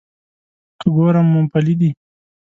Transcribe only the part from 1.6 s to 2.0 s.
دي.